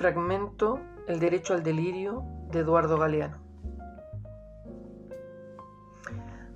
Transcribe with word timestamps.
Fragmento 0.00 0.80
El 1.08 1.20
derecho 1.20 1.52
al 1.52 1.62
delirio 1.62 2.24
de 2.50 2.60
Eduardo 2.60 2.96
Galeano. 2.96 3.36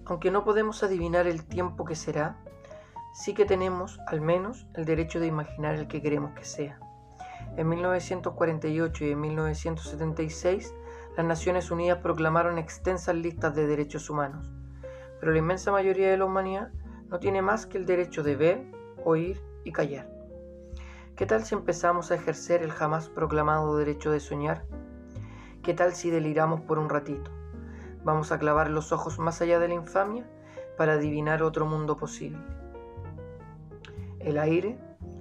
Aunque 0.07 0.31
no 0.31 0.45
podemos 0.45 0.83
adivinar 0.83 1.27
el 1.27 1.45
tiempo 1.45 1.85
que 1.85 1.95
será, 1.95 2.39
sí 3.13 3.35
que 3.35 3.45
tenemos, 3.45 4.01
al 4.07 4.23
menos, 4.23 4.67
el 4.73 4.87
derecho 4.87 5.21
de 5.21 5.27
imaginar 5.27 5.75
el 5.75 5.89
que 5.89 6.01
queremos 6.01 6.33
que 6.33 6.47
sea. 6.47 6.81
En 7.59 7.69
1948 7.69 9.05
y 9.05 9.11
en 9.11 9.21
1976, 9.21 10.75
las 11.15 11.27
Naciones 11.27 11.71
Unidas 11.71 11.99
proclamaron 11.99 12.57
extensas 12.57 13.15
listas 13.15 13.55
de 13.55 13.67
derechos 13.67 14.09
humanos, 14.09 14.51
pero 15.21 15.33
la 15.33 15.41
inmensa 15.41 15.71
mayoría 15.71 16.11
de 16.11 16.17
la 16.17 16.25
humanidad 16.25 16.71
no 17.09 17.19
tiene 17.19 17.43
más 17.43 17.67
que 17.67 17.77
el 17.77 17.85
derecho 17.85 18.23
de 18.23 18.37
ver, 18.37 18.65
oír 19.05 19.39
y 19.65 19.73
callar. 19.73 20.14
¿Qué 21.17 21.27
tal 21.27 21.45
si 21.45 21.55
empezamos 21.55 22.11
a 22.11 22.17
ejercer 22.17 22.65
el 22.65 22.73
jamás 22.73 23.09
proclamado 23.09 23.77
derecho 23.77 24.11
de 24.11 24.19
soñar? 24.19 24.65
¿Qué 25.63 25.73
tal 25.73 25.93
si 25.93 26.11
deliramos 26.11 26.63
por 26.63 26.77
un 26.77 26.89
ratito? 26.89 27.31
Vamos 28.03 28.33
a 28.33 28.39
clavar 28.41 28.69
los 28.69 28.91
ojos 28.91 29.21
más 29.21 29.41
allá 29.41 29.61
de 29.61 29.69
la 29.69 29.75
infamia 29.75 30.27
para 30.77 30.95
adivinar 30.95 31.45
otro 31.45 31.67
mundo 31.67 31.97
posible. 31.97 32.41
El 34.19 34.39
aire 34.39 34.77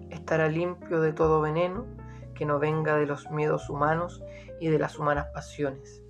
estará 0.10 0.50
limpio 0.50 1.00
de 1.00 1.14
todo 1.14 1.42
veneno 1.42 1.86
que 2.34 2.48
no 2.48 2.58
venga 2.58 2.96
de 2.96 3.06
los 3.06 3.30
miedos 3.30 3.70
humanos 3.70 4.24
y 4.60 4.70
de 4.70 4.80
las 4.80 4.98
humanas 4.98 5.28
pasiones. 5.28 6.02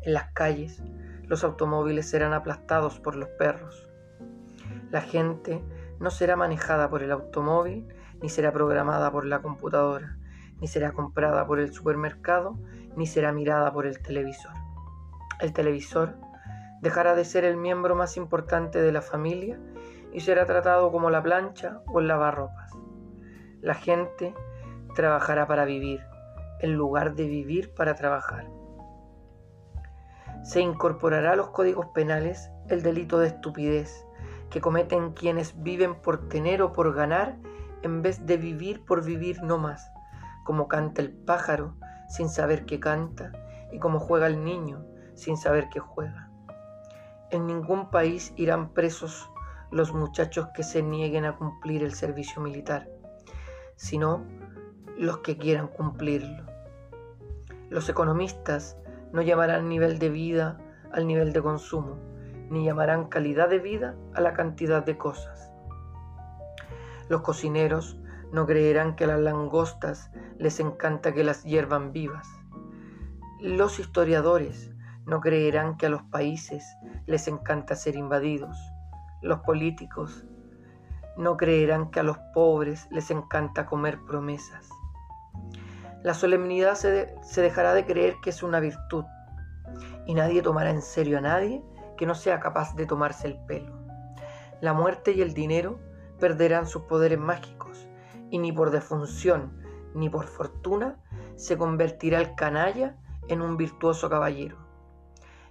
En 0.00 0.14
las 0.14 0.32
calles, 0.32 0.82
los 1.26 1.44
automóviles 1.44 2.08
serán 2.08 2.32
aplastados 2.32 3.00
por 3.00 3.16
los 3.16 3.28
perros. 3.28 3.86
La 4.90 5.02
gente 5.02 5.62
no 6.00 6.10
será 6.10 6.36
manejada 6.36 6.90
por 6.90 7.02
el 7.02 7.12
automóvil, 7.12 7.88
ni 8.20 8.28
será 8.28 8.52
programada 8.52 9.10
por 9.10 9.24
la 9.24 9.42
computadora, 9.42 10.16
ni 10.60 10.68
será 10.68 10.92
comprada 10.92 11.46
por 11.46 11.60
el 11.60 11.72
supermercado, 11.72 12.58
ni 12.96 13.06
será 13.06 13.32
mirada 13.32 13.72
por 13.72 13.86
el 13.86 14.00
televisor. 14.00 14.52
El 15.40 15.52
televisor 15.52 16.14
dejará 16.80 17.14
de 17.14 17.24
ser 17.24 17.44
el 17.44 17.56
miembro 17.56 17.96
más 17.96 18.16
importante 18.16 18.80
de 18.80 18.92
la 18.92 19.02
familia 19.02 19.58
y 20.12 20.20
será 20.20 20.46
tratado 20.46 20.92
como 20.92 21.10
la 21.10 21.22
plancha 21.22 21.80
o 21.86 22.00
el 22.00 22.08
lavarropas. 22.08 22.72
La 23.60 23.74
gente 23.74 24.34
trabajará 24.94 25.46
para 25.46 25.64
vivir, 25.64 26.00
en 26.60 26.74
lugar 26.74 27.14
de 27.14 27.26
vivir 27.26 27.74
para 27.74 27.94
trabajar. 27.94 28.46
Se 30.44 30.60
incorporará 30.60 31.32
a 31.32 31.36
los 31.36 31.50
códigos 31.50 31.86
penales 31.86 32.50
el 32.68 32.82
delito 32.82 33.18
de 33.18 33.28
estupidez 33.28 34.06
que 34.54 34.60
cometen 34.60 35.14
quienes 35.14 35.64
viven 35.64 35.96
por 35.96 36.28
tener 36.28 36.62
o 36.62 36.72
por 36.72 36.94
ganar 36.94 37.36
en 37.82 38.02
vez 38.02 38.24
de 38.24 38.36
vivir 38.36 38.84
por 38.84 39.04
vivir 39.04 39.42
no 39.42 39.58
más, 39.58 39.90
como 40.44 40.68
canta 40.68 41.02
el 41.02 41.10
pájaro 41.10 41.74
sin 42.08 42.28
saber 42.28 42.64
que 42.64 42.78
canta 42.78 43.32
y 43.72 43.80
como 43.80 43.98
juega 43.98 44.28
el 44.28 44.44
niño 44.44 44.86
sin 45.14 45.36
saber 45.36 45.70
que 45.70 45.80
juega. 45.80 46.30
En 47.32 47.48
ningún 47.48 47.90
país 47.90 48.32
irán 48.36 48.68
presos 48.68 49.28
los 49.72 49.92
muchachos 49.92 50.46
que 50.54 50.62
se 50.62 50.84
nieguen 50.84 51.24
a 51.24 51.34
cumplir 51.34 51.82
el 51.82 51.92
servicio 51.92 52.40
militar, 52.40 52.88
sino 53.74 54.24
los 54.96 55.18
que 55.18 55.36
quieran 55.36 55.66
cumplirlo. 55.66 56.46
Los 57.70 57.88
economistas 57.88 58.76
no 59.10 59.20
llamarán 59.20 59.68
nivel 59.68 59.98
de 59.98 60.10
vida 60.10 60.58
al 60.92 61.08
nivel 61.08 61.32
de 61.32 61.42
consumo, 61.42 62.13
ni 62.54 62.64
llamarán 62.64 63.08
calidad 63.08 63.48
de 63.48 63.58
vida 63.58 63.96
a 64.14 64.20
la 64.20 64.32
cantidad 64.32 64.84
de 64.84 64.96
cosas. 64.96 65.50
Los 67.08 67.20
cocineros 67.20 67.98
no 68.32 68.46
creerán 68.46 68.94
que 68.94 69.04
a 69.04 69.08
las 69.08 69.18
langostas 69.18 70.10
les 70.38 70.60
encanta 70.60 71.12
que 71.12 71.24
las 71.24 71.42
hiervan 71.42 71.92
vivas. 71.92 72.28
Los 73.40 73.80
historiadores 73.80 74.70
no 75.04 75.20
creerán 75.20 75.76
que 75.76 75.86
a 75.86 75.88
los 75.90 76.02
países 76.02 76.64
les 77.06 77.26
encanta 77.26 77.74
ser 77.74 77.96
invadidos. 77.96 78.56
Los 79.20 79.40
políticos 79.40 80.24
no 81.16 81.36
creerán 81.36 81.90
que 81.90 82.00
a 82.00 82.04
los 82.04 82.18
pobres 82.34 82.86
les 82.92 83.10
encanta 83.10 83.66
comer 83.66 83.98
promesas. 84.06 84.68
La 86.04 86.14
solemnidad 86.14 86.76
se, 86.76 87.14
se, 87.22 87.42
dejará 87.42 87.74
de 87.74 87.84
creer 87.84 88.16
que 88.22 88.30
es 88.30 88.42
una 88.42 88.60
virtud 88.60 89.04
y 90.06 90.14
nadie 90.14 90.40
tomará 90.40 90.70
en 90.70 90.82
serio 90.82 91.18
a 91.18 91.20
nadie 91.20 91.62
que 91.96 92.06
no 92.06 92.14
sea 92.14 92.40
capaz 92.40 92.74
de 92.74 92.86
tomarse 92.86 93.26
el 93.26 93.38
pelo. 93.46 93.72
La 94.60 94.72
muerte 94.72 95.12
y 95.12 95.22
el 95.22 95.34
dinero 95.34 95.78
perderán 96.18 96.66
sus 96.66 96.82
poderes 96.82 97.18
mágicos 97.18 97.88
y 98.30 98.38
ni 98.38 98.52
por 98.52 98.70
defunción 98.70 99.60
ni 99.94 100.08
por 100.08 100.26
fortuna 100.26 100.96
se 101.36 101.56
convertirá 101.56 102.20
el 102.20 102.34
canalla 102.34 102.96
en 103.28 103.42
un 103.42 103.56
virtuoso 103.56 104.08
caballero. 104.10 104.58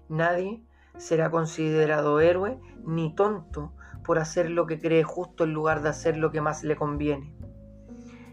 Nadie 0.10 0.64
será 0.98 1.32
considerado 1.32 2.20
héroe 2.20 2.60
ni 2.84 3.16
tonto 3.16 3.74
por 4.04 4.20
hacer 4.20 4.50
lo 4.50 4.66
que 4.66 4.80
cree 4.80 5.04
justo 5.04 5.44
en 5.46 5.54
lugar 5.54 5.82
de 5.82 5.90
hacer 5.90 6.18
lo 6.18 6.32
que 6.32 6.42
más 6.42 6.64
le 6.64 6.76
conviene. 6.76 7.36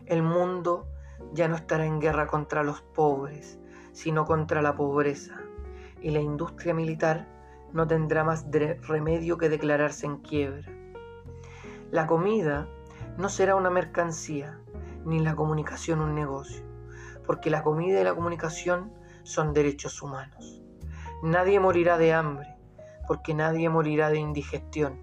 El 0.06 0.22
mundo 0.22 0.88
ya 1.32 1.48
no 1.48 1.54
estará 1.54 1.86
en 1.86 2.00
guerra 2.00 2.26
contra 2.26 2.64
los 2.64 2.82
pobres, 2.82 3.60
sino 3.92 4.24
contra 4.24 4.62
la 4.62 4.74
pobreza, 4.74 5.40
y 6.02 6.10
la 6.10 6.20
industria 6.20 6.74
militar 6.74 7.28
no 7.72 7.86
tendrá 7.86 8.24
más 8.24 8.46
remedio 8.82 9.38
que 9.38 9.48
declararse 9.48 10.06
en 10.06 10.18
quiebra. 10.18 10.68
La 11.90 12.06
comida 12.06 12.68
no 13.16 13.28
será 13.28 13.56
una 13.56 13.70
mercancía, 13.70 14.58
ni 15.04 15.18
la 15.18 15.34
comunicación 15.34 16.00
un 16.00 16.14
negocio, 16.14 16.64
porque 17.26 17.50
la 17.50 17.62
comida 17.62 18.00
y 18.00 18.04
la 18.04 18.14
comunicación 18.14 18.92
son 19.22 19.52
derechos 19.52 20.02
humanos. 20.02 20.62
Nadie 21.22 21.60
morirá 21.60 21.98
de 21.98 22.12
hambre, 22.12 22.56
porque 23.06 23.34
nadie 23.34 23.68
morirá 23.68 24.10
de 24.10 24.18
indigestión. 24.18 25.00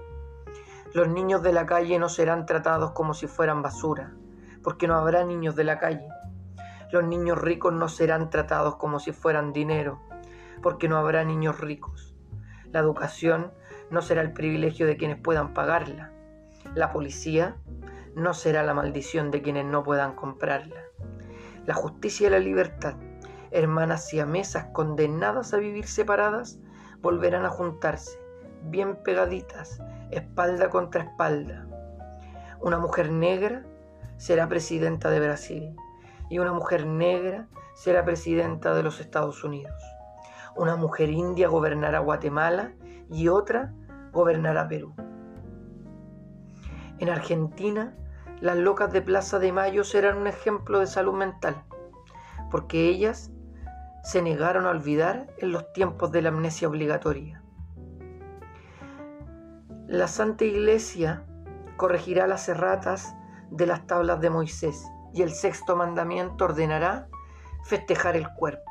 Los 0.94 1.09
niños 1.09 1.44
de 1.44 1.53
la 1.53 1.66
calle 1.66 1.99
no 1.99 2.09
serán 2.09 2.45
tratados 2.45 2.91
como 2.91 3.13
si 3.13 3.28
fueran 3.28 3.61
basura, 3.61 4.13
porque 4.63 4.88
no 4.88 4.95
habrá 4.95 5.23
niños 5.23 5.55
de 5.55 5.63
la 5.63 5.78
calle. 5.78 6.07
Los 6.91 7.03
niños 7.03 7.38
ricos 7.38 7.73
no 7.73 7.89
serán 7.89 8.29
tratados 8.29 8.78
como 8.78 8.99
si 8.99 9.11
fueran 9.11 9.53
dinero, 9.53 9.99
porque 10.63 10.88
no 10.88 10.97
habrá 10.97 11.23
niños 11.23 11.59
ricos. 11.59 12.16
La 12.72 12.79
educación 12.79 13.51
no 13.89 14.01
será 14.01 14.22
el 14.22 14.33
privilegio 14.33 14.88
de 14.88 14.97
quienes 14.97 15.19
puedan 15.19 15.53
pagarla. 15.53 16.11
La 16.75 16.91
policía 16.91 17.55
no 18.16 18.33
será 18.33 18.63
la 18.63 18.73
maldición 18.73 19.31
de 19.31 19.41
quienes 19.41 19.66
no 19.66 19.83
puedan 19.83 20.16
comprarla. 20.16 20.81
La 21.66 21.73
justicia 21.73 22.28
y 22.28 22.31
la 22.31 22.39
libertad, 22.39 22.95
hermanas 23.51 24.13
y 24.13 24.23
mesas 24.23 24.66
condenadas 24.73 25.53
a 25.53 25.57
vivir 25.57 25.88
separadas, 25.88 26.59
volverán 27.01 27.45
a 27.45 27.50
juntarse, 27.50 28.19
bien 28.63 28.95
pegaditas, 29.03 29.81
espalda 30.11 30.69
contra 30.69 31.03
espalda. 31.03 31.67
Una 32.59 32.79
mujer 32.79 33.11
negra 33.11 33.63
será 34.17 34.49
presidenta 34.49 35.09
de 35.09 35.19
Brasil 35.19 35.75
y 36.29 36.39
una 36.39 36.53
mujer 36.53 36.85
negra 36.85 37.47
será 37.75 38.03
presidenta 38.03 38.73
de 38.73 38.84
los 38.84 38.99
Estados 38.99 39.44
Unidos. 39.44 39.81
Una 40.57 40.75
mujer 40.75 41.09
india 41.09 41.47
gobernará 41.47 42.00
Guatemala 42.00 42.73
y 43.12 43.28
otra 43.28 43.73
gobernará 44.12 44.68
Perú. 44.68 44.95
En 46.97 47.09
Argentina, 47.09 47.95
las 48.41 48.57
locas 48.57 48.91
de 48.91 49.03
Plaza 49.03 49.38
de 49.38 49.51
Mayo 49.51 49.84
serán 49.84 50.17
un 50.17 50.25
ejemplo 50.25 50.79
de 50.79 50.88
salud 50.88 51.13
mental, 51.13 51.63
porque 52.50 52.90
ellas 52.90 53.31
se 54.03 54.23
negaron 54.23 54.66
a 54.66 54.72
olvidar 54.72 55.28
en 55.38 55.51
los 55.51 55.72
tiempos 55.73 56.12
de 56.12 56.23
la 56.23 56.29
amnesia 56.29 56.67
obligatoria. 56.67 57.44
La 59.85 60.07
Santa 60.07 60.44
Iglesia 60.44 61.23
corregirá 61.78 62.26
las 62.26 62.49
erratas 62.49 63.16
de 63.52 63.67
las 63.67 63.85
tablas 63.85 64.20
de 64.22 64.31
Moisés 64.31 64.84
y 65.14 65.22
el 65.22 65.31
sexto 65.31 65.76
mandamiento 65.76 66.46
ordenará 66.46 67.08
festejar 67.64 68.16
el 68.17 68.28
cuerpo. 68.34 68.66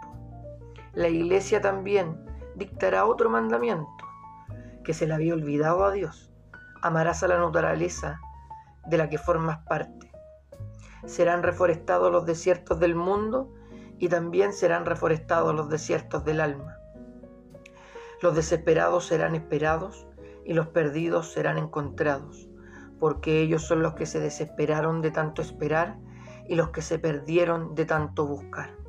La 0.97 1.09
iglesia 1.09 1.61
también 1.61 2.25
dictará 2.55 3.05
otro 3.05 3.29
mandamiento 3.29 3.87
que 4.83 4.95
se 4.95 5.07
le 5.07 5.13
había 5.13 5.35
olvidado 5.35 5.85
a 5.85 5.93
Dios. 5.93 6.33
Amarás 6.81 7.23
a 7.23 7.29
la 7.29 7.39
naturaleza 7.39 8.19
de 8.87 8.97
la 8.97 9.11
que 9.11 9.19
formas 9.19 9.59
parte. 9.67 10.11
Serán 11.05 11.43
reforestados 11.43 12.11
los 12.11 12.25
desiertos 12.25 12.81
del 12.81 12.95
mundo 12.95 13.53
y 13.99 14.09
también 14.09 14.55
serán 14.55 14.87
reforestados 14.87 15.55
los 15.55 15.69
desiertos 15.69 16.25
del 16.25 16.41
alma. 16.41 16.79
Los 18.23 18.35
desesperados 18.35 19.05
serán 19.05 19.35
esperados 19.35 20.07
y 20.47 20.55
los 20.55 20.69
perdidos 20.69 21.31
serán 21.31 21.59
encontrados, 21.59 22.49
porque 22.99 23.43
ellos 23.43 23.65
son 23.65 23.83
los 23.83 23.93
que 23.97 24.07
se 24.07 24.19
desesperaron 24.19 25.03
de 25.03 25.11
tanto 25.11 25.43
esperar 25.43 25.99
y 26.49 26.55
los 26.55 26.71
que 26.71 26.81
se 26.81 26.99
perdieron 26.99 27.75
de 27.75 27.85
tanto 27.85 28.27
buscar. 28.27 28.86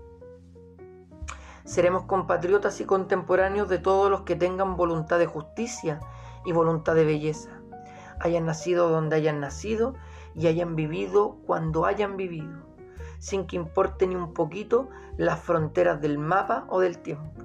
Seremos 1.68 2.04
compatriotas 2.04 2.80
y 2.80 2.86
contemporáneos 2.86 3.68
de 3.68 3.78
todos 3.78 4.10
los 4.10 4.22
que 4.22 4.38
tengan 4.38 4.78
voluntad 4.78 5.20
de 5.20 5.26
justicia 5.26 6.00
y 6.46 6.54
voluntad 6.54 6.96
de 6.96 7.04
belleza, 7.04 7.50
hayan 8.22 8.46
nacido 8.46 8.88
donde 8.88 9.18
hayan 9.18 9.42
nacido 9.42 9.94
y 10.34 10.48
hayan 10.48 10.78
vivido 10.78 11.36
cuando 11.46 11.86
hayan 11.86 12.16
vivido. 12.16 12.66
sin 13.20 13.48
que 13.48 13.58
importe 13.58 14.08
ni 14.08 14.16
un 14.16 14.34
poquito 14.34 14.90
las 15.18 15.40
fronteras 15.40 16.00
del 16.00 16.20
mapa 16.20 16.66
o 16.70 16.80
del 16.80 17.00
tiempo. 17.00 17.42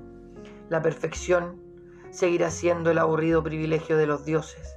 La 0.68 0.82
perfección 0.82 1.60
seguirá 2.10 2.50
siendo 2.50 2.90
el 2.90 2.98
aburrido 2.98 3.42
privilegio 3.42 3.96
de 3.96 4.06
los 4.06 4.24
dioses, 4.24 4.76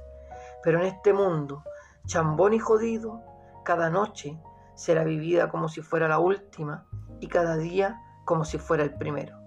pero 0.64 0.80
en 0.80 0.86
este 0.86 1.12
mundo, 1.12 1.62
chambón 2.06 2.54
y 2.54 2.58
jodido, 2.58 3.20
cada 3.62 3.90
noche 3.90 4.40
será 4.74 5.04
vivida 5.04 5.50
como 5.50 5.68
si 5.68 5.82
fuera 5.82 6.08
la 6.08 6.18
última 6.18 6.86
y 7.20 7.28
cada 7.28 7.58
día 7.58 8.00
como 8.26 8.44
si 8.44 8.58
fuera 8.58 8.84
el 8.84 8.92
primero. 8.92 9.45